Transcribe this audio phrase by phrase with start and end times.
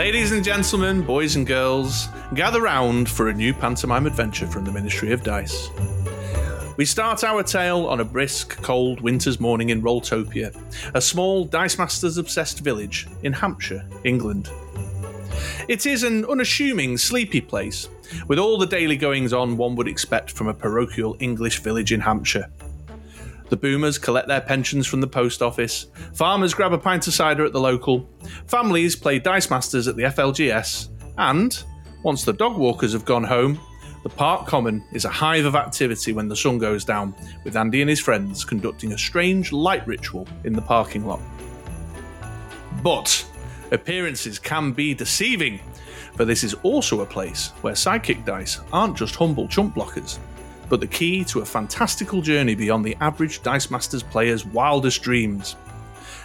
[0.00, 4.72] Ladies and gentlemen, boys and girls, gather round for a new pantomime adventure from the
[4.72, 5.68] Ministry of Dice.
[6.78, 10.56] We start our tale on a brisk, cold winter's morning in Rolltopia,
[10.94, 14.48] a small Dice Masters obsessed village in Hampshire, England.
[15.68, 17.90] It is an unassuming, sleepy place,
[18.26, 22.00] with all the daily goings on one would expect from a parochial English village in
[22.00, 22.48] Hampshire.
[23.50, 27.44] The boomers collect their pensions from the post office, farmers grab a pint of cider
[27.44, 28.08] at the local,
[28.46, 31.62] families play Dice Masters at the FLGS, and,
[32.04, 33.58] once the dog walkers have gone home,
[34.04, 37.12] the park common is a hive of activity when the sun goes down,
[37.44, 41.20] with Andy and his friends conducting a strange light ritual in the parking lot.
[42.84, 43.26] But
[43.72, 45.58] appearances can be deceiving,
[46.14, 50.18] for this is also a place where psychic dice aren't just humble chump blockers,
[50.70, 55.56] but the key to a fantastical journey beyond the average Dice Masters player's wildest dreams.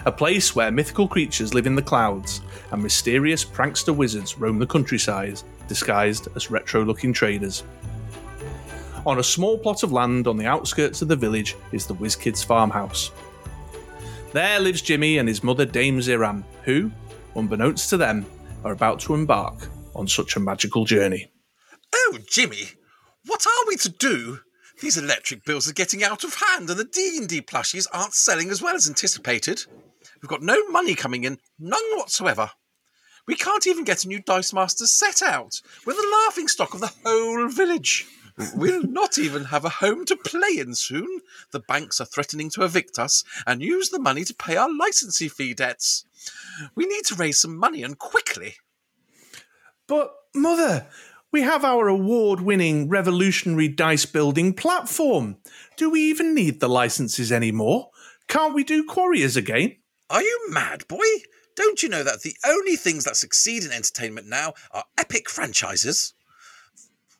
[0.05, 4.67] A place where mythical creatures live in the clouds and mysterious prankster wizards roam the
[4.67, 7.63] countryside disguised as retro looking traders.
[9.07, 12.45] On a small plot of land on the outskirts of the village is the WizKids
[12.45, 13.11] farmhouse.
[14.31, 16.91] There lives Jimmy and his mother Dame Ziram, who,
[17.35, 18.27] unbeknownst to them,
[18.63, 21.31] are about to embark on such a magical journey.
[21.93, 22.65] Oh, Jimmy,
[23.27, 24.39] what are we to do?
[24.81, 28.13] These electric bills are getting out of hand, and the D and D plushies aren't
[28.13, 29.65] selling as well as anticipated.
[30.21, 32.51] We've got no money coming in, none whatsoever.
[33.27, 35.61] We can't even get a new Dice Masters set out.
[35.85, 38.05] We're the laughing stock of the whole village.
[38.53, 41.21] We'll not even have a home to play in soon.
[41.51, 45.29] The banks are threatening to evict us and use the money to pay our licensing
[45.29, 46.05] fee debts.
[46.75, 48.55] We need to raise some money and quickly.
[49.87, 50.87] But, Mother,
[51.31, 55.37] we have our award winning revolutionary dice building platform.
[55.75, 57.89] Do we even need the licenses anymore?
[58.27, 59.75] Can't we do Quarriors again?
[60.09, 60.99] Are you mad, boy?
[61.55, 66.13] Don't you know that the only things that succeed in entertainment now are epic franchises?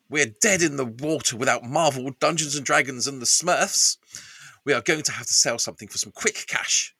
[0.09, 3.97] We're dead in the water without Marvel, Dungeons and Dragons, and the Smurfs.
[4.63, 6.93] We are going to have to sell something for some quick cash.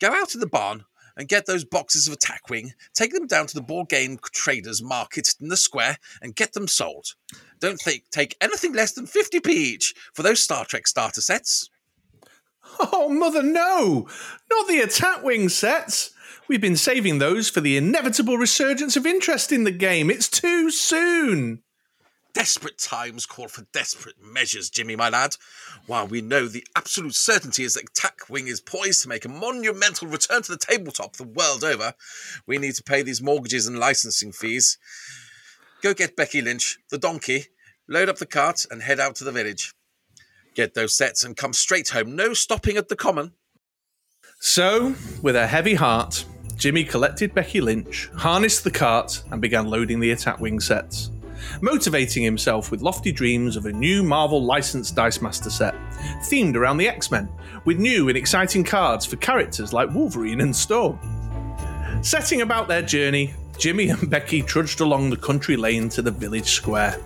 [0.00, 0.84] Go out in the barn
[1.18, 4.82] and get those boxes of Attack Wing, take them down to the board game traders
[4.82, 7.14] market in the square, and get them sold.
[7.60, 11.68] Don't think, take anything less than 50p each for those Star Trek starter sets.
[12.80, 14.06] Oh, Mother, no!
[14.50, 16.12] Not the Attack Wing sets!
[16.48, 20.10] We've been saving those for the inevitable resurgence of interest in the game.
[20.10, 21.62] It's too soon!
[22.34, 25.36] Desperate times call for desperate measures, Jimmy, my lad.
[25.86, 29.30] While we know the absolute certainty is that Attack Wing is poised to make a
[29.30, 31.94] monumental return to the tabletop the world over,
[32.46, 34.78] we need to pay these mortgages and licensing fees.
[35.82, 37.46] Go get Becky Lynch, the donkey,
[37.88, 39.72] load up the cart, and head out to the village.
[40.54, 42.14] Get those sets and come straight home.
[42.14, 43.32] No stopping at the common.
[44.40, 46.24] So, with a heavy heart,
[46.56, 51.10] Jimmy collected Becky Lynch, harnessed the cart, and began loading the Attack Wing sets
[51.60, 55.74] motivating himself with lofty dreams of a new Marvel licensed Dice Master set,
[56.22, 57.28] themed around the X Men,
[57.64, 60.98] with new and exciting cards for characters like Wolverine and Storm.
[62.02, 66.50] Setting about their journey, Jimmy and Becky trudged along the country lane to the village
[66.50, 66.98] square.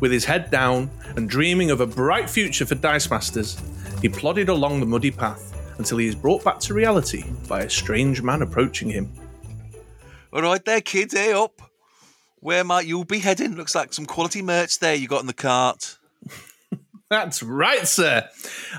[0.00, 3.60] With his head down and dreaming of a bright future for Dice Masters,
[4.00, 7.70] he plodded along the muddy path until he is brought back to reality by a
[7.70, 9.12] strange man approaching him.
[10.32, 11.60] All right there, kids, hey eh, up.
[12.44, 13.56] Where might you be heading?
[13.56, 15.96] Looks like some quality merch there you got in the cart.
[17.08, 18.28] That's right, sir.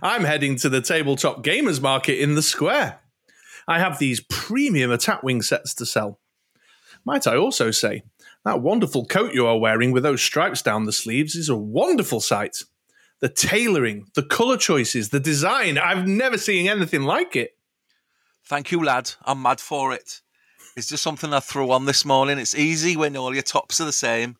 [0.03, 2.99] I'm heading to the tabletop gamers market in the square.
[3.67, 6.19] I have these premium attack wing sets to sell.
[7.05, 8.03] Might I also say,
[8.43, 12.21] that wonderful coat you are wearing with those stripes down the sleeves is a wonderful
[12.21, 12.65] sight.
[13.19, 17.57] The tailoring, the colour choices, the design, I've never seen anything like it.
[18.45, 19.13] Thank you, lad.
[19.23, 20.21] I'm mad for it.
[20.75, 22.37] It's just something I threw on this morning.
[22.37, 24.35] It's easy when all your tops are the same.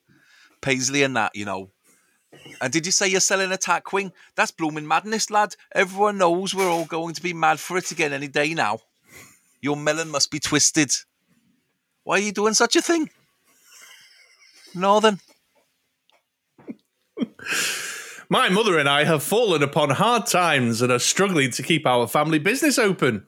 [0.62, 1.70] Paisley and that, you know.
[2.62, 4.12] And did you say you're selling Attack Wing?
[4.36, 5.56] That's blooming madness, lad.
[5.74, 8.80] Everyone knows we're all going to be mad for it again any day now.
[9.62, 10.92] Your melon must be twisted.
[12.04, 13.10] Why are you doing such a thing?
[14.74, 15.20] Northern.
[18.28, 22.08] My mother and I have fallen upon hard times and are struggling to keep our
[22.08, 23.26] family business open.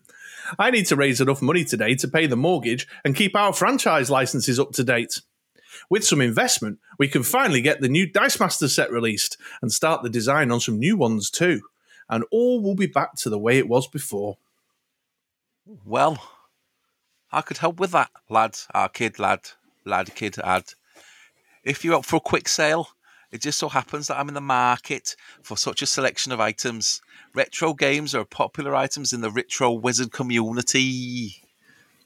[0.57, 4.09] I need to raise enough money today to pay the mortgage and keep our franchise
[4.09, 5.21] licenses up to date.
[5.89, 10.03] With some investment, we can finally get the new Dice Master set released and start
[10.03, 11.61] the design on some new ones too.
[12.09, 14.37] And all will be back to the way it was before.
[15.85, 16.21] Well,
[17.31, 19.41] I could help with that, lad, our kid, lad,
[19.85, 20.63] lad, kid, lad.
[21.63, 22.89] If you're up for a quick sale,
[23.31, 27.01] it just so happens that I'm in the market for such a selection of items.
[27.33, 31.43] Retro games are popular items in the retro wizard community.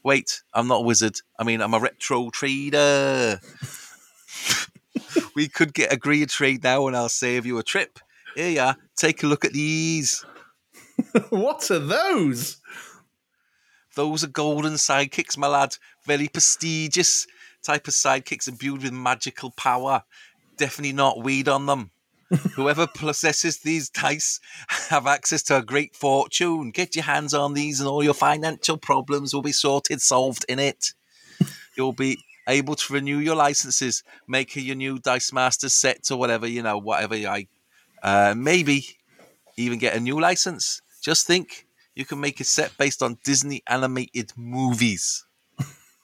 [0.02, 1.16] Wait, I'm not a wizard.
[1.38, 3.40] I mean, I'm a retro trader.
[5.36, 8.00] we could get agree a trade now, and I'll save you a trip.
[8.34, 8.76] Here you are.
[8.96, 10.24] Take a look at these.
[11.30, 12.56] what are those?
[13.94, 15.76] Those are golden sidekicks, my lad.
[16.04, 17.26] Very prestigious
[17.62, 20.02] type of sidekicks imbued with magical power.
[20.62, 21.90] Definitely not weed on them.
[22.54, 24.38] Whoever possesses these dice
[24.68, 26.70] have access to a great fortune.
[26.70, 30.60] Get your hands on these, and all your financial problems will be sorted, solved in
[30.60, 30.92] it.
[31.76, 36.46] You'll be able to renew your licenses, make your new Dice Master set or whatever
[36.46, 37.48] you know, whatever I.
[38.00, 38.86] Uh, maybe
[39.56, 40.80] even get a new license.
[41.02, 41.66] Just think,
[41.96, 45.26] you can make a set based on Disney animated movies.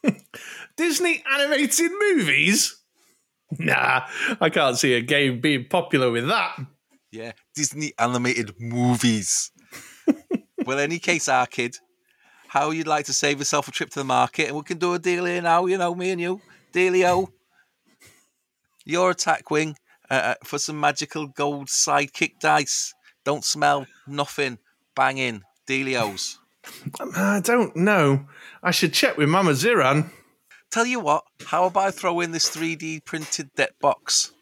[0.75, 2.78] Disney animated movies?
[3.57, 4.05] Nah,
[4.39, 6.59] I can't see a game being popular with that.
[7.11, 9.51] Yeah, Disney animated movies.
[10.65, 11.75] well, any case, our kid,
[12.47, 14.93] how you'd like to save yourself a trip to the market, and we can do
[14.93, 15.65] a deal here now.
[15.65, 16.41] You know, me and you,
[16.71, 17.29] dealio.
[18.85, 19.75] Your attack wing
[20.09, 22.93] uh, uh for some magical gold sidekick dice.
[23.25, 24.59] Don't smell nothing.
[24.95, 26.37] Banging dealios.
[27.15, 28.25] I don't know.
[28.61, 30.09] I should check with Mama Ziran.
[30.71, 34.33] Tell you what, how about I throw in this 3D printed deck box?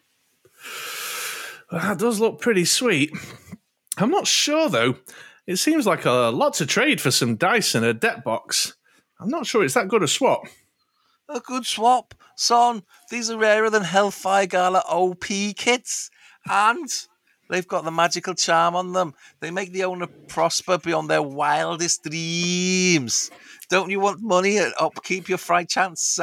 [1.72, 3.10] Well, that does look pretty sweet.
[3.96, 4.96] I'm not sure though.
[5.46, 8.74] It seems like a lot to trade for some dice and a deck box.
[9.18, 10.42] I'm not sure it's that good a swap.
[11.28, 12.82] A good swap, son.
[13.10, 15.24] These are rarer than Hellfire Gala OP
[15.56, 16.10] kits,
[16.48, 16.88] and
[17.48, 19.14] they've got the magical charm on them.
[19.40, 23.30] They make the owner prosper beyond their wildest dreams.
[23.68, 26.18] Don't you want money to upkeep your franchise?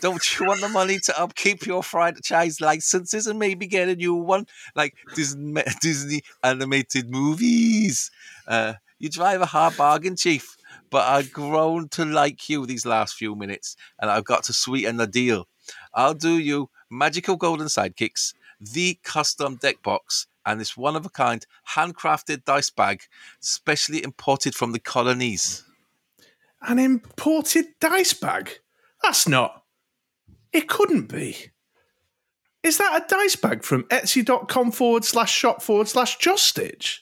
[0.00, 4.14] Don't you want the money to upkeep your franchise licenses and maybe get a new
[4.14, 8.10] one like Disney, Disney animated movies?
[8.46, 10.56] Uh, you drive a hard bargain, Chief.
[10.90, 14.96] But I've grown to like you these last few minutes, and I've got to sweeten
[14.96, 15.48] the deal.
[15.92, 21.10] I'll do you magical golden sidekicks, the custom deck box, and this one of a
[21.10, 23.02] kind handcrafted dice bag,
[23.40, 25.64] specially imported from the colonies.
[26.62, 28.50] An imported dice bag?
[29.02, 29.62] That's not.
[30.52, 31.36] It couldn't be.
[32.62, 36.98] Is that a dice bag from etsy.com forward slash shop forward slash Justitch?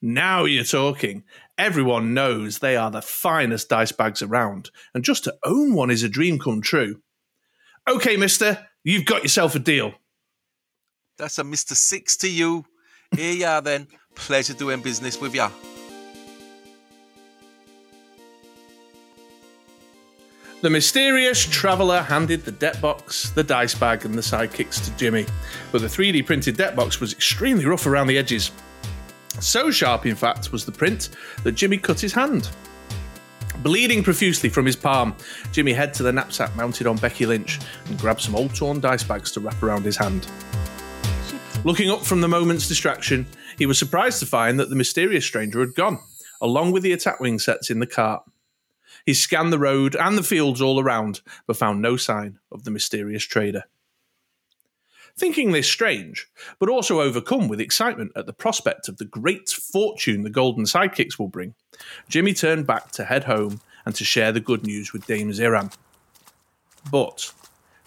[0.00, 1.24] Now you're talking.
[1.56, 6.04] Everyone knows they are the finest dice bags around, and just to own one is
[6.04, 7.02] a dream come true.
[7.88, 9.94] Okay, mister, you've got yourself a deal.
[11.18, 11.74] That's a Mr.
[11.74, 12.64] Six to you.
[13.14, 13.88] Here you are then.
[14.14, 15.48] Pleasure doing business with you.
[20.60, 25.24] The mysterious traveller handed the deck box, the dice bag, and the sidekicks to Jimmy,
[25.70, 28.50] but the 3D printed deck box was extremely rough around the edges.
[29.40, 31.10] So sharp, in fact, was the print
[31.44, 32.48] that Jimmy cut his hand.
[33.62, 35.14] Bleeding profusely from his palm,
[35.52, 39.04] Jimmy headed to the knapsack mounted on Becky Lynch and grabbed some old torn dice
[39.04, 40.28] bags to wrap around his hand.
[41.64, 43.26] Looking up from the moment's distraction,
[43.58, 45.98] he was surprised to find that the mysterious stranger had gone,
[46.40, 48.22] along with the attack wing sets in the cart.
[49.04, 52.70] He scanned the road and the fields all around, but found no sign of the
[52.70, 53.64] mysterious trader.
[55.16, 56.28] Thinking this strange,
[56.60, 61.18] but also overcome with excitement at the prospect of the great fortune the golden sidekicks
[61.18, 61.54] will bring,
[62.08, 65.74] Jimmy turned back to head home and to share the good news with Dame Ziram.
[66.90, 67.32] But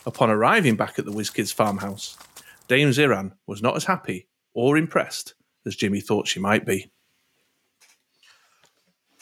[0.06, 2.18] upon arriving back at the WizKids farmhouse,
[2.72, 5.34] Dame Ziran was not as happy or impressed
[5.66, 6.90] as Jimmy thought she might be.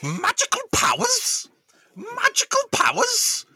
[0.03, 1.49] Magical powers?
[1.95, 3.47] Magical powers?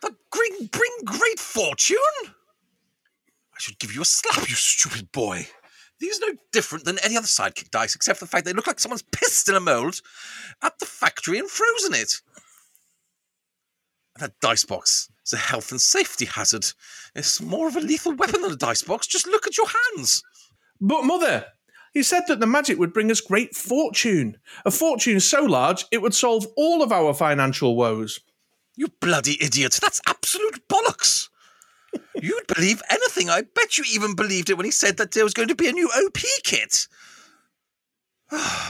[0.00, 1.98] That bring, bring great fortune?
[2.24, 5.46] I should give you a slap, you stupid boy.
[5.98, 8.68] These are no different than any other sidekick dice, except for the fact they look
[8.68, 10.00] like someone's pissed in a mould
[10.62, 12.22] at the factory and frozen it.
[14.16, 16.66] And that dice box is a health and safety hazard.
[17.14, 19.06] It's more of a lethal weapon than a dice box.
[19.06, 20.22] Just look at your hands.
[20.80, 21.46] But, Mother,
[21.92, 26.02] he said that the magic would bring us great fortune, a fortune so large it
[26.02, 28.20] would solve all of our financial woes.
[28.76, 29.78] You bloody idiot!
[29.80, 31.28] That's absolute bollocks!
[32.14, 33.28] You'd believe anything.
[33.28, 35.68] I bet you even believed it when he said that there was going to be
[35.68, 36.86] a new OP kit.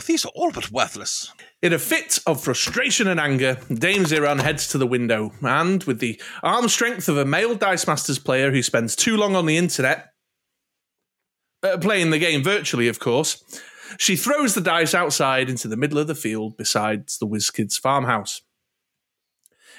[0.07, 1.33] These are all but worthless.
[1.63, 6.01] In a fit of frustration and anger, Dame Ziran heads to the window and, with
[6.01, 9.59] the arm strength of a male Dice Masters player who spends too long on the
[9.59, 10.13] internet,
[11.63, 13.45] uh, playing the game virtually, of course.
[13.99, 18.41] She throws the dice outside into the middle of the field beside the WizKids farmhouse.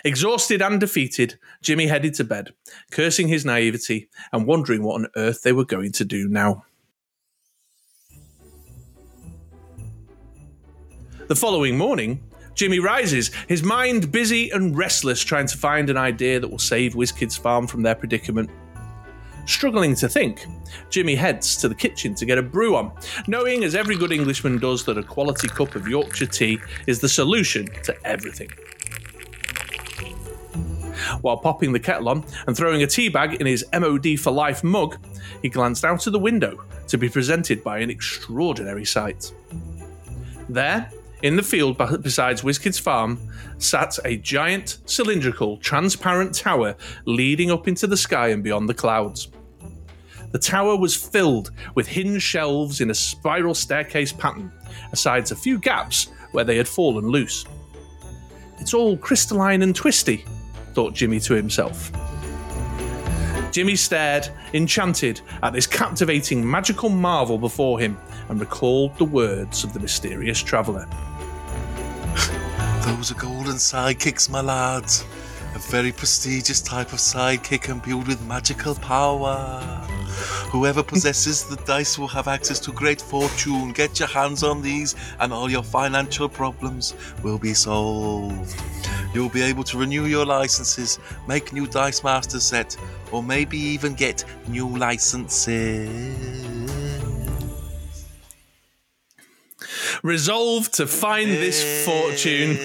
[0.03, 2.53] Exhausted and defeated, Jimmy headed to bed,
[2.91, 6.65] cursing his naivety and wondering what on earth they were going to do now.
[11.31, 12.21] The following morning,
[12.55, 16.93] Jimmy rises, his mind busy and restless, trying to find an idea that will save
[16.93, 18.50] WizKids Farm from their predicament.
[19.45, 20.45] Struggling to think,
[20.89, 22.91] Jimmy heads to the kitchen to get a brew on,
[23.27, 27.07] knowing, as every good Englishman does, that a quality cup of Yorkshire tea is the
[27.07, 28.50] solution to everything.
[31.21, 34.65] While popping the kettle on and throwing a tea bag in his MOD for life
[34.65, 34.97] mug,
[35.41, 39.31] he glanced out of the window to be presented by an extraordinary sight.
[40.50, 40.91] There,
[41.23, 43.19] in the field beside WizKids Farm,
[43.57, 46.75] sat a giant, cylindrical, transparent tower
[47.05, 49.29] leading up into the sky and beyond the clouds.
[50.31, 54.51] The tower was filled with hinged shelves in a spiral staircase pattern,
[54.91, 57.45] aside a few gaps where they had fallen loose.
[58.59, 60.23] It's all crystalline and twisty,
[60.73, 61.91] thought Jimmy to himself.
[63.51, 67.97] Jimmy stared, enchanted, at this captivating magical marvel before him
[68.29, 70.87] and recalled the words of the mysterious traveller.
[72.85, 75.05] Those are golden sidekicks, my lads.
[75.55, 79.61] A very prestigious type of sidekick imbued with magical power.
[80.51, 83.71] Whoever possesses the dice will have access to great fortune.
[83.71, 88.55] Get your hands on these, and all your financial problems will be solved.
[89.13, 92.77] You'll be able to renew your licenses, make new Dice Master set,
[93.11, 96.50] or maybe even get new licenses.
[100.03, 102.58] Resolved to find this fortune,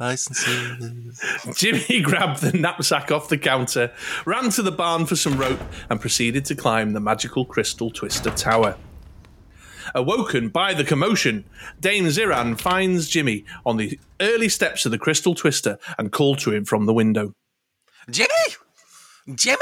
[0.00, 1.20] licenses.
[1.54, 3.92] Jimmy grabbed the knapsack off the counter,
[4.24, 8.30] ran to the barn for some rope, and proceeded to climb the magical crystal twister
[8.30, 8.76] tower.
[9.94, 11.44] Awoken by the commotion,
[11.80, 16.52] Dame Ziran finds Jimmy on the early steps of the crystal twister and called to
[16.52, 17.32] him from the window.
[18.10, 18.28] Jimmy?
[19.34, 19.58] Jimmy?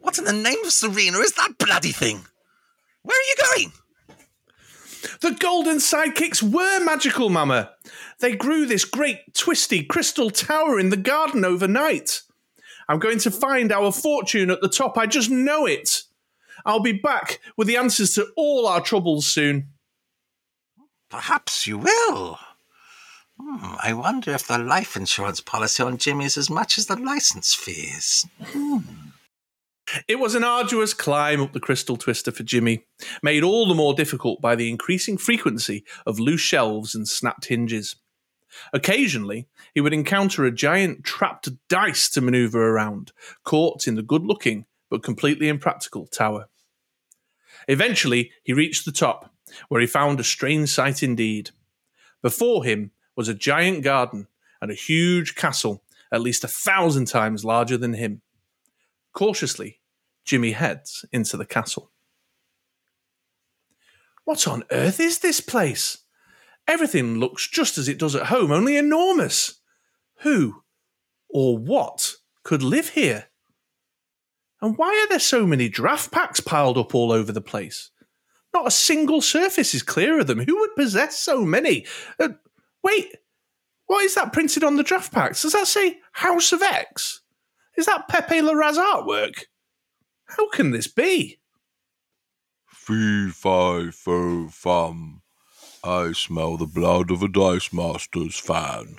[0.00, 2.26] What in the name of Serena is that bloody thing?
[3.02, 3.72] Where are you going?
[5.20, 7.72] The golden sidekicks were magical, Mama.
[8.20, 12.22] They grew this great twisty crystal tower in the garden overnight.
[12.88, 14.98] I'm going to find our fortune at the top.
[14.98, 16.02] I just know it.
[16.66, 19.68] I'll be back with the answers to all our troubles soon.
[21.10, 22.38] Perhaps you will.
[23.40, 26.96] Hmm, I wonder if the life insurance policy on Jimmy is as much as the
[26.96, 28.26] license fees.
[30.08, 32.86] It was an arduous climb up the crystal twister for Jimmy,
[33.22, 37.96] made all the more difficult by the increasing frequency of loose shelves and snapped hinges.
[38.72, 43.12] Occasionally, he would encounter a giant trapped dice to maneuver around,
[43.44, 46.48] caught in the good looking but completely impractical tower.
[47.66, 49.32] Eventually, he reached the top,
[49.68, 51.50] where he found a strange sight indeed.
[52.22, 54.28] Before him was a giant garden
[54.60, 55.82] and a huge castle,
[56.12, 58.22] at least a thousand times larger than him.
[59.12, 59.80] Cautiously,
[60.24, 61.90] Jimmy heads into the castle.
[64.24, 65.98] What on earth is this place?
[66.66, 69.60] Everything looks just as it does at home, only enormous.
[70.20, 70.62] Who
[71.28, 73.26] or what could live here?
[74.62, 77.90] And why are there so many draft packs piled up all over the place?
[78.54, 80.38] Not a single surface is clear of them.
[80.38, 81.84] Who would possess so many?
[82.18, 82.30] Uh,
[82.82, 83.14] wait,
[83.86, 85.42] what is that printed on the draft packs?
[85.42, 87.20] Does that say House of X?
[87.76, 89.44] Is that Pepe Larraz artwork?
[90.26, 91.38] How can this be?
[92.66, 95.22] Fee, fi, fo, fum.
[95.82, 98.96] I smell the blood of a Dice Masters fan.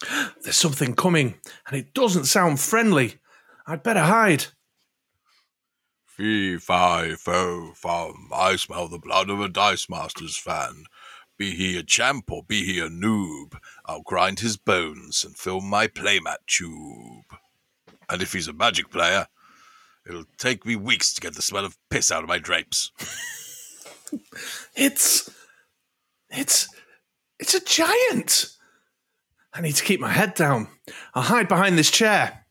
[0.42, 1.34] There's something coming,
[1.66, 3.16] and it doesn't sound friendly.
[3.66, 4.46] I'd better hide.
[6.06, 8.30] Fee, fi, fo, fum.
[8.34, 10.84] I smell the blood of a Dice Masters fan.
[11.36, 15.60] Be he a champ or be he a noob, I'll grind his bones and fill
[15.60, 17.38] my playmat tube.
[18.08, 19.28] And if he's a magic player,
[20.08, 22.90] it'll take me weeks to get the smell of piss out of my drapes.
[24.74, 25.30] It's.
[26.30, 26.68] It's.
[27.38, 28.46] It's a giant!
[29.54, 30.68] I need to keep my head down.
[31.14, 32.46] I'll hide behind this chair.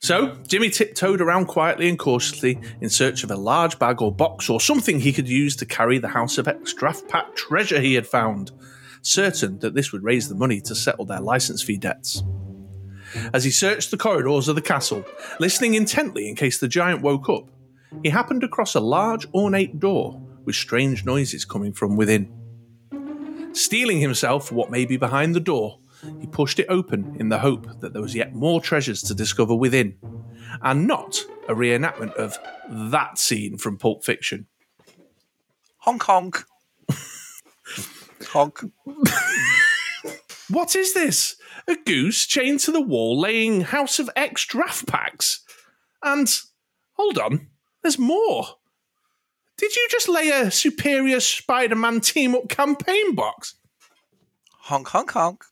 [0.00, 4.50] So, Jimmy tiptoed around quietly and cautiously in search of a large bag or box
[4.50, 7.94] or something he could use to carry the House of X draft pack treasure he
[7.94, 8.50] had found,
[9.00, 12.22] certain that this would raise the money to settle their license fee debts.
[13.32, 15.04] As he searched the corridors of the castle,
[15.38, 17.48] listening intently in case the giant woke up,
[18.02, 22.45] he happened across a large ornate door with strange noises coming from within.
[23.56, 25.78] Steeling himself for what may be behind the door,
[26.20, 29.54] he pushed it open in the hope that there was yet more treasures to discover
[29.54, 29.96] within,
[30.62, 32.36] and not a reenactment of
[32.68, 34.46] that scene from Pulp Fiction.
[35.78, 36.44] Honk honk.
[38.28, 38.60] honk.
[40.48, 41.36] What is this?
[41.66, 45.40] A goose chained to the wall laying House of X draft packs?
[46.04, 46.32] And
[46.92, 47.48] hold on,
[47.82, 48.46] there's more.
[49.58, 53.54] Did you just lay a superior Spider Man team up campaign box?
[54.50, 55.44] Honk honk honk.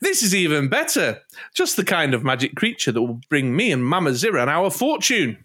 [0.00, 1.20] This is even better.
[1.54, 5.36] Just the kind of magic creature that will bring me and Mama Ziran our fortune.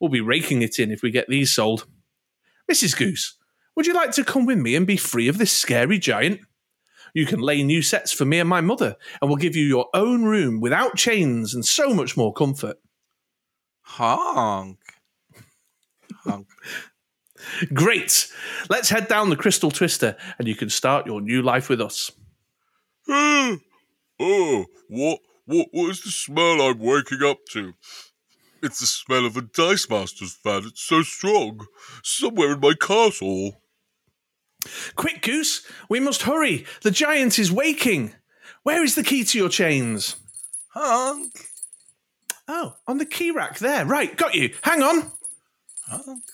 [0.00, 1.86] We'll be raking it in if we get these sold.
[2.70, 2.96] Mrs.
[2.96, 3.36] Goose,
[3.74, 6.40] would you like to come with me and be free of this scary giant?
[7.12, 9.88] You can lay new sets for me and my mother, and we'll give you your
[9.94, 12.78] own room without chains and so much more comfort.
[13.82, 14.78] Honk.
[16.26, 16.48] Honk.
[17.72, 18.32] Great!
[18.68, 22.10] Let's head down the Crystal Twister, and you can start your new life with us.
[23.08, 23.56] Ah,
[24.18, 27.74] oh, what, what, what is the smell I'm waking up to?
[28.62, 30.64] It's the smell of a Dice Masters fan.
[30.66, 31.66] It's so strong.
[32.02, 33.60] Somewhere in my castle.
[34.96, 35.64] Quick, Goose!
[35.88, 36.64] We must hurry!
[36.82, 38.14] The giant is waking!
[38.62, 40.16] Where is the key to your chains?
[40.74, 41.32] Honk.
[42.48, 43.84] Oh, on the key rack there.
[43.84, 44.54] Right, got you.
[44.62, 45.12] Hang on.
[45.88, 46.24] Honk.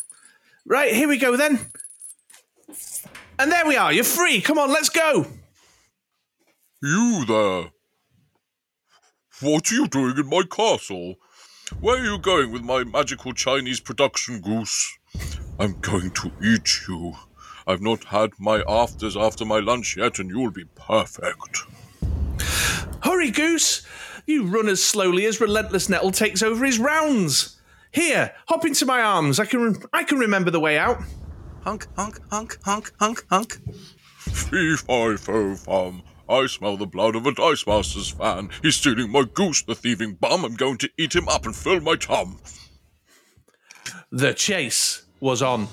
[0.64, 1.58] Right, here we go then.
[3.38, 3.92] And there we are.
[3.92, 4.40] You're free.
[4.40, 5.26] Come on, let's go.
[6.82, 7.70] You there?
[9.40, 11.16] What are you doing in my castle?
[11.80, 14.98] Where are you going with my magical Chinese production goose?
[15.58, 17.14] I'm going to eat you.
[17.66, 21.64] I've not had my afters after my lunch yet, and you'll be perfect.
[23.02, 23.86] Hurry, Goose.
[24.26, 27.60] You run as slowly as Relentless Nettle takes over his rounds.
[27.92, 29.38] Here, hop into my arms.
[29.38, 31.02] I can I can remember the way out.
[31.62, 33.60] Honk honk honk honk honk honk.
[34.18, 36.02] Fee fi fo fum.
[36.28, 38.48] I smell the blood of a Dice Masters fan.
[38.62, 40.44] He's stealing my goose, the thieving bum.
[40.44, 42.38] I'm going to eat him up and fill my tum.
[44.10, 45.68] The chase was on.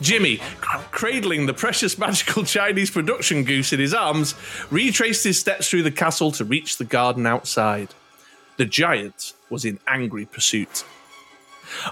[0.00, 0.40] Jimmy,
[0.90, 4.34] cradling the precious magical Chinese production goose in his arms,
[4.70, 7.90] retraced his steps through the castle to reach the garden outside.
[8.60, 10.84] The giant was in angry pursuit.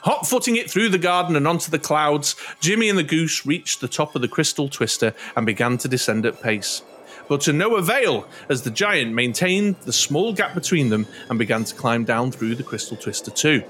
[0.04, 3.80] Hot footing it through the garden and onto the clouds, Jimmy and the goose reached
[3.80, 6.82] the top of the crystal twister and began to descend at pace.
[7.26, 11.64] But to no avail, as the giant maintained the small gap between them and began
[11.64, 13.64] to climb down through the crystal twister too.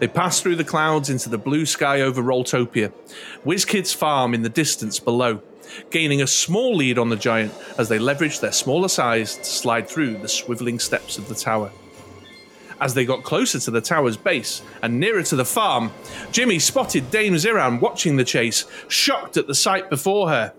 [0.00, 2.94] They passed through the clouds into the blue sky over Rolltopia,
[3.44, 5.42] WizKid's farm in the distance below,
[5.90, 9.88] gaining a small lead on the giant as they leveraged their smaller size to slide
[9.88, 11.70] through the swiveling steps of the tower.
[12.80, 15.90] As they got closer to the tower's base and nearer to the farm,
[16.30, 20.52] Jimmy spotted Dame Ziran watching the chase, shocked at the sight before her.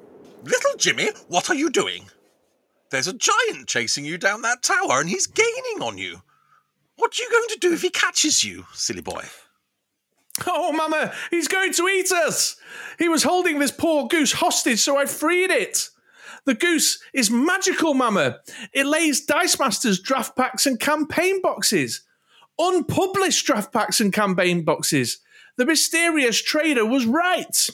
[0.44, 2.06] Little Jimmy, what are you doing?
[2.90, 6.22] There's a giant chasing you down that tower and he's gaining on you.
[6.96, 9.24] What are you going to do if he catches you, silly boy?
[10.48, 12.56] Oh, Mama, he's going to eat us!
[12.98, 15.90] He was holding this poor goose hostage, so I freed it.
[16.46, 18.40] The goose is magical, Mama.
[18.74, 22.02] It lays Dice Masters draft packs and campaign boxes.
[22.58, 25.20] Unpublished draft packs and campaign boxes.
[25.58, 27.70] The mysterious trader was right.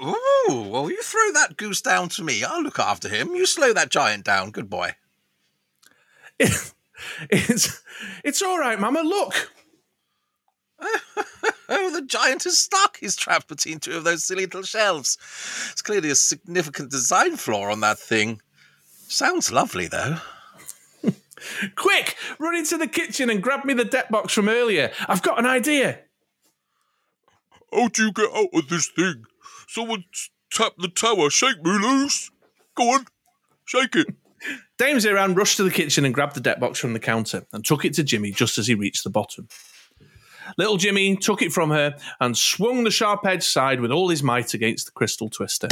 [0.00, 2.44] Ooh, well, you throw that goose down to me.
[2.44, 3.34] I'll look after him.
[3.34, 4.50] You slow that giant down.
[4.50, 4.92] Good boy.
[7.30, 7.82] It's
[8.24, 9.02] it's all right, Mama.
[9.02, 9.52] Look.
[11.70, 12.96] Oh, the giant is stuck.
[12.98, 15.18] He's trapped between two of those silly little shelves.
[15.72, 18.40] It's clearly a significant design flaw on that thing.
[19.08, 20.16] Sounds lovely, though.
[21.76, 24.90] Quick, run into the kitchen and grab me the deck box from earlier.
[25.08, 25.98] I've got an idea.
[27.72, 29.24] How do you get out of this thing?
[29.66, 31.28] Someone s- tap the tower.
[31.28, 32.30] Shake me loose.
[32.74, 33.04] Go on.
[33.66, 34.06] Shake it.
[34.78, 37.62] Dame Ziran rushed to the kitchen and grabbed the deck box from the counter and
[37.64, 39.48] took it to Jimmy just as he reached the bottom.
[40.56, 44.22] Little Jimmy took it from her and swung the sharp edged side with all his
[44.22, 45.68] might against the crystal twister.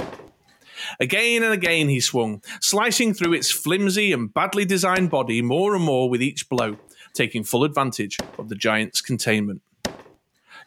[1.01, 5.85] Again and again he swung, slicing through its flimsy and badly designed body more and
[5.85, 6.77] more with each blow,
[7.15, 9.63] taking full advantage of the giant's containment.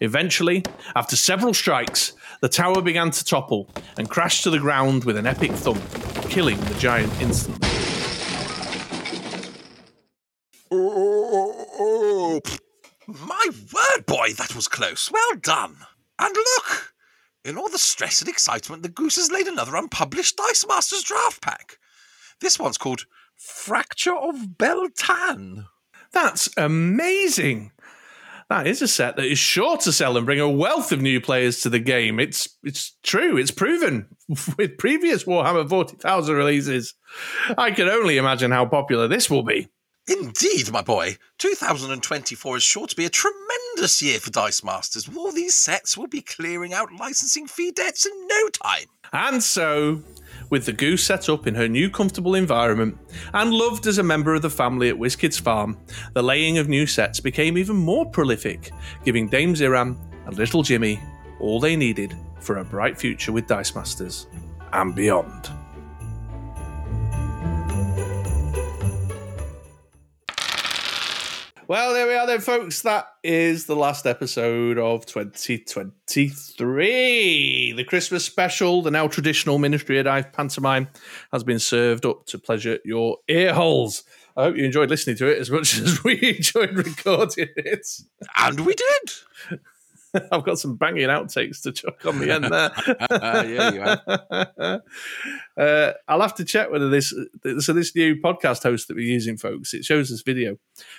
[0.02, 0.64] Eventually,
[0.96, 5.28] after several strikes, the tower began to topple and crashed to the ground with an
[5.28, 5.82] epic thump,
[6.30, 7.68] killing the giant instantly.
[10.72, 12.42] Oh, oh, oh,
[13.10, 15.12] My word, boy, that was close.
[15.12, 15.78] Well done.
[16.20, 16.94] And look,
[17.44, 21.42] in all the stress and excitement, the goose has laid another unpublished Dice Masters draft
[21.42, 21.78] pack.
[22.40, 25.66] This one's called Fracture of Biel-Tan.
[26.12, 27.72] That's amazing.
[28.50, 31.22] That is a set that is sure to sell and bring a wealth of new
[31.22, 32.20] players to the game.
[32.20, 33.38] It's it's true.
[33.38, 34.08] It's proven
[34.58, 36.96] with previous Warhammer 40,000 releases.
[37.58, 39.68] I can only imagine how popular this will be.
[40.10, 41.18] Indeed, my boy.
[41.38, 45.08] 2024 is sure to be a tremendous year for Dice Masters.
[45.16, 48.88] All these sets will be clearing out licensing fee debts in no time.
[49.14, 50.02] And so,
[50.50, 52.98] with the goose set up in her new comfortable environment
[53.36, 55.78] and loved as a member of the family at WizKids Farm,
[56.16, 58.72] the laying of new sets became even more prolific,
[59.06, 59.96] giving Dame Ziram
[60.26, 61.00] and little Jimmy
[61.40, 64.26] all they needed for a bright future with Dice Masters
[64.74, 65.52] and beyond.
[71.70, 72.82] Well, there we are, then, folks.
[72.82, 77.74] That is the last episode of 2023.
[77.74, 80.88] The Christmas special, the now traditional Ministry of Dice pantomime,
[81.32, 84.04] has been served up to pleasure your ear holes.
[84.36, 87.86] I hope you enjoyed listening to it as much as we enjoyed recording it.
[88.36, 89.12] And we did.
[90.32, 92.72] I've got some banging outtakes to chuck on the end there.
[93.50, 94.82] yeah, you have.
[95.58, 97.14] Uh, I'll have to check whether this.
[97.60, 100.56] So this new podcast host that we're using, folks, it shows this video.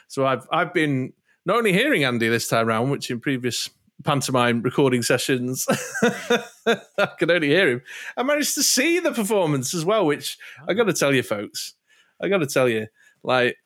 [0.06, 1.14] So I've I've been
[1.46, 3.70] not only hearing Andy this time round, which in previous
[4.04, 5.66] pantomime recording sessions
[6.02, 7.82] I could only hear him.
[8.18, 10.36] I managed to see the performance as well, which
[10.68, 11.74] I got to tell you, folks.
[12.22, 12.88] I got to tell you,
[13.22, 13.56] like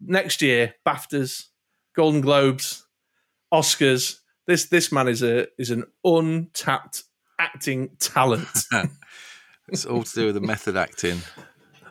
[0.00, 1.46] next year, BAFTAs,
[1.96, 2.86] Golden Globes,
[3.52, 4.19] Oscars.
[4.50, 7.04] This this man is a is an untapped
[7.38, 8.64] acting talent.
[9.72, 11.20] It's all to do with the method acting.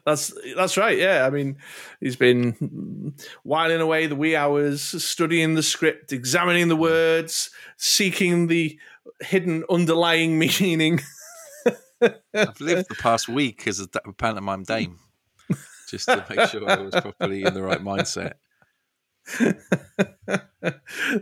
[0.06, 0.98] That's that's right.
[0.98, 1.56] Yeah, I mean,
[2.02, 8.78] he's been whiling away the wee hours, studying the script, examining the words, seeking the
[9.22, 11.00] hidden underlying meaning.
[12.02, 15.00] I've lived the past week as a pantomime dame,
[15.89, 18.34] just to make sure I was properly in the right mindset.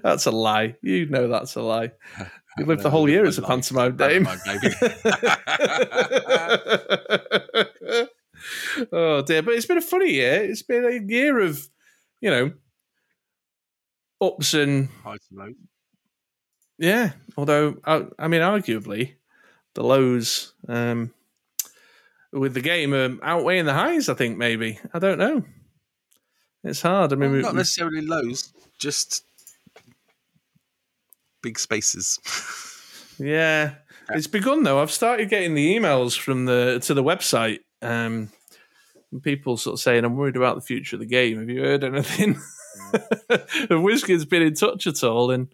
[0.04, 0.76] that's a lie.
[0.82, 1.92] You know that's a lie.
[2.58, 3.50] You lived the whole year as a life.
[3.50, 4.26] pantomime dame.
[4.26, 4.74] Pantomime
[8.92, 10.42] oh dear, but it's been a funny year.
[10.44, 11.70] It's been a year of,
[12.20, 12.52] you know,
[14.20, 15.54] ups and Highs and lows.
[16.80, 17.12] yeah.
[17.38, 19.14] Although I, I mean, arguably,
[19.76, 21.14] the lows um,
[22.34, 24.10] with the game are outweighing the highs.
[24.10, 25.44] I think maybe I don't know.
[26.68, 27.14] It's hard.
[27.14, 29.24] I mean, Well, we- not we- necessarily lows, just
[31.42, 32.20] big spaces.
[33.20, 33.74] Yeah,
[34.12, 34.80] it's begun though.
[34.80, 37.62] I've started getting the emails from the to the website.
[37.82, 38.30] Um,
[39.12, 41.40] and people sort of saying, "I'm worried about the future of the game.
[41.40, 42.36] Have you heard anything?"
[42.92, 45.32] Have WizKids been in touch at all?
[45.32, 45.48] And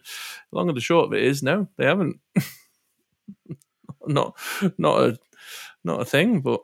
[0.52, 2.20] long and the short of it is, no, they haven't.
[4.06, 4.36] not,
[4.76, 5.18] not a,
[5.84, 6.42] not a thing.
[6.42, 6.60] But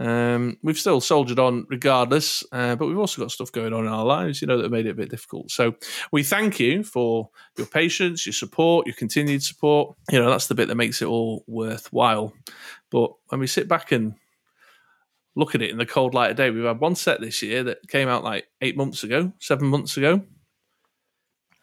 [0.00, 2.42] um, we've still soldiered on regardless.
[2.50, 4.86] Uh, but we've also got stuff going on in our lives, you know, that made
[4.86, 5.50] it a bit difficult.
[5.50, 5.74] So
[6.10, 9.94] we thank you for your patience, your support, your continued support.
[10.10, 12.32] You know, that's the bit that makes it all worthwhile.
[12.90, 14.14] But when we sit back and
[15.36, 17.62] look at it in the cold light of day, we've had one set this year
[17.64, 20.22] that came out like eight months ago, seven months ago.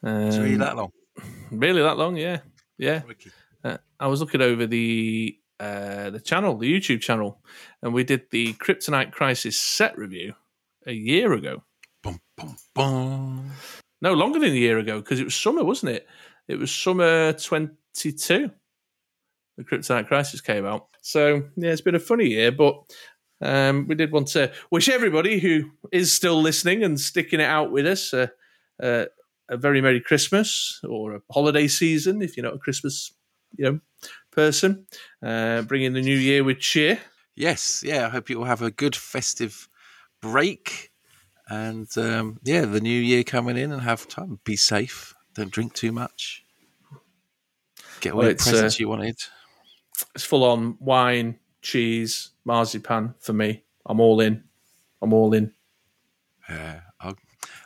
[0.03, 0.91] Um, It's really that long.
[1.49, 2.41] really that long, yeah,
[2.77, 3.01] yeah.
[3.63, 7.39] Uh, I was looking over the uh, the channel, the YouTube channel,
[7.81, 10.33] and we did the Kryptonite Crisis set review
[10.85, 11.63] a year ago.
[12.03, 13.51] Bum, bum, bum.
[14.01, 16.07] No, longer than a year ago because it was summer, wasn't it?
[16.47, 18.51] It was summer 22.
[19.57, 20.87] The Kryptonite Crisis came out.
[21.01, 22.83] So, yeah, it's been a funny year, but
[23.41, 27.71] um, we did want to wish everybody who is still listening and sticking it out
[27.71, 28.27] with us uh,
[28.81, 29.05] uh,
[29.49, 33.13] a very Merry Christmas or a holiday season if you're not a Christmas
[33.55, 33.79] you know,
[34.37, 34.85] person.
[35.23, 36.99] Uh, bringing the new year with cheer.
[37.35, 38.05] Yes, yeah.
[38.05, 39.67] I hope you all have a good festive
[40.21, 40.91] break,
[41.49, 44.39] and um, yeah, the new year coming in and have time.
[44.43, 45.15] Be safe.
[45.33, 46.43] Don't drink too much.
[47.99, 49.17] Get all Well, the presents uh, you wanted.
[50.13, 53.63] It's full on wine, cheese, marzipan for me.
[53.87, 54.43] I'm all in.
[55.01, 55.51] I'm all in.
[56.47, 57.15] Yeah, I've,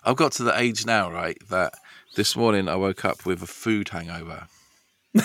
[0.06, 1.74] I've got to the age now, right, that
[2.16, 4.48] this morning I woke up with a food hangover.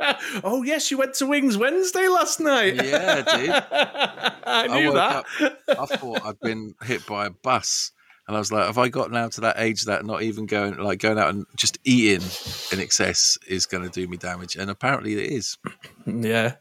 [0.44, 2.76] oh yes, you went to Wings Wednesday last night.
[2.76, 3.50] Yeah, I did.
[4.44, 5.16] I knew woke that.
[5.16, 5.26] up,
[5.68, 7.92] I thought I'd been hit by a bus,
[8.26, 10.78] and I was like, "Have I got now to that age that not even going
[10.78, 12.26] like going out and just eating
[12.72, 15.58] in excess is going to do me damage?" And apparently, it is.
[16.06, 16.54] Yeah.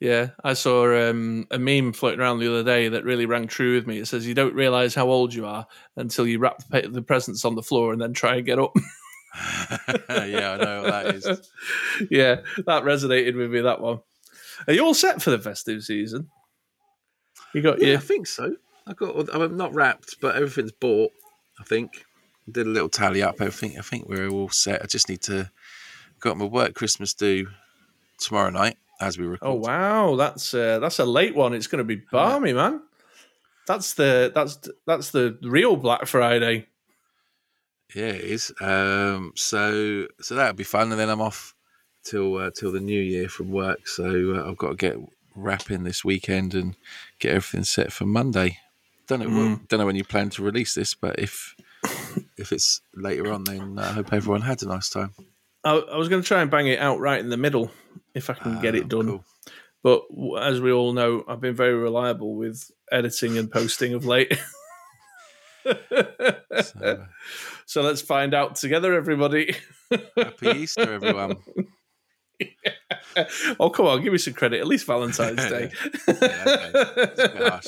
[0.00, 3.76] Yeah, I saw um, a meme floating around the other day that really rang true
[3.76, 3.98] with me.
[3.98, 7.54] It says, "You don't realize how old you are until you wrap the presents on
[7.54, 8.74] the floor and then try and get up."
[10.08, 11.50] yeah, I know what that is.
[12.10, 13.60] yeah, that resonated with me.
[13.60, 14.00] That one.
[14.66, 16.28] Are you all set for the festive season?
[17.54, 18.56] You got Yeah, I think so.
[18.86, 19.34] I got.
[19.34, 21.12] I'm not wrapped, but everything's bought.
[21.60, 22.04] I think.
[22.50, 23.40] Did a little tally up.
[23.40, 23.78] I think.
[23.78, 24.82] I think we're all set.
[24.82, 25.50] I just need to
[26.20, 27.48] got my work Christmas due
[28.18, 29.48] tomorrow night as we record.
[29.48, 31.54] Oh wow, that's uh, that's a late one.
[31.54, 32.82] It's going to be balmy, man.
[33.66, 36.66] That's the that's that's the real Black Friday.
[37.94, 38.52] Yeah, it is.
[38.60, 41.54] Um, so so that'll be fun, and then I'm off
[42.04, 43.86] till uh, till the new year from work.
[43.86, 44.96] So uh, I've got to get
[45.34, 46.76] wrapping this weekend and
[47.18, 48.58] get everything set for Monday.
[49.06, 49.26] Don't know.
[49.28, 49.68] Mm.
[49.68, 51.54] Don't know when you plan to release this, but if
[52.36, 55.12] if it's later on, then uh, I hope everyone had a nice time.
[55.64, 57.70] I, I was going to try and bang it out right in the middle
[58.14, 59.06] if I can get Ah, it done.
[59.06, 59.24] cool.
[59.82, 60.02] But
[60.40, 64.32] as we all know, I've been very reliable with editing and posting of late.
[65.64, 67.06] So,
[67.66, 69.54] so let's find out together, everybody.
[70.16, 71.36] happy Easter, everyone.
[73.60, 74.60] oh, come on, give me some credit.
[74.60, 75.70] At least Valentine's Day.
[76.08, 76.70] Yeah, okay.
[76.96, 77.66] It's a bit harsh.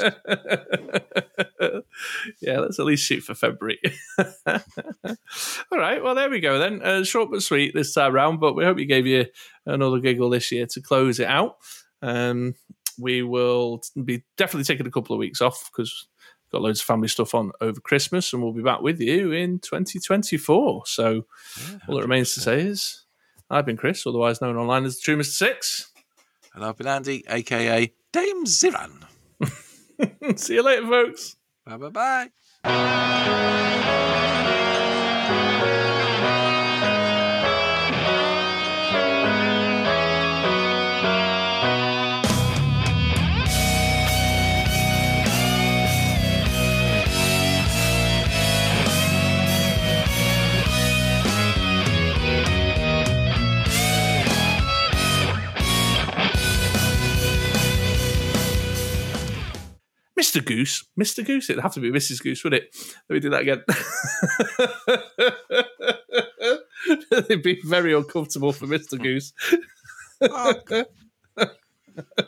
[2.41, 3.79] yeah, let's at least shoot for February.
[4.47, 6.83] All right, well, there we go then.
[6.83, 9.27] Uh, short but sweet this time round, but we hope you gave you
[9.67, 11.57] another giggle this year to close it out.
[12.03, 12.55] Um,
[12.99, 16.07] we will be definitely taking a couple of weeks off because
[16.55, 19.59] got loads of family stuff on over Christmas, and we'll be back with you in
[19.59, 20.87] 2024.
[20.87, 21.27] So
[21.89, 23.05] all that remains to say is,
[23.51, 25.33] I've been Chris, otherwise known online as the True Mr.
[25.33, 25.91] Six.
[26.55, 29.05] And I've been Andy, aka Dame Ziran.
[30.39, 31.37] See you later, folks.
[31.67, 32.31] Bye bye
[32.63, 34.21] bye.
[60.25, 60.45] Mr.
[60.45, 60.85] Goose.
[60.99, 61.25] Mr.
[61.25, 61.51] Goose.
[61.51, 62.23] It'd have to be Mrs.
[62.23, 62.75] Goose, would it?
[63.09, 63.63] Let me do that again.
[67.31, 69.01] It'd be very uncomfortable for Mr.
[69.01, 69.33] Goose.
[70.23, 70.55] Oh,